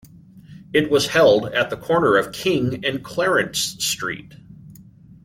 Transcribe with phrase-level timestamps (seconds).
[0.73, 4.33] It was held at the corner of King and Clarence Street.